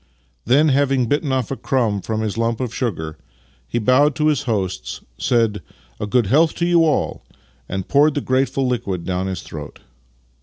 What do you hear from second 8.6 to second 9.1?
liquid